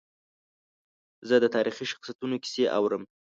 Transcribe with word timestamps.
زه 1.27 1.35
د 1.43 1.45
تاریخي 1.55 1.85
شخصیتونو 1.91 2.35
کیسې 2.43 2.63
اورم. 2.77 3.03